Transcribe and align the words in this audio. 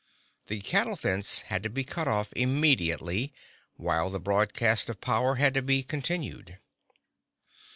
The 0.47 0.61
cattle 0.61 0.95
fence 0.95 1.41
had 1.41 1.61
to 1.61 1.69
be 1.69 1.83
cut 1.83 2.07
off 2.07 2.33
immediately—while 2.33 4.09
the 4.09 4.19
broadcast 4.19 4.89
of 4.89 4.99
power 4.99 5.35
had 5.35 5.53
to 5.53 5.61
be 5.61 5.83
continued. 5.83 6.57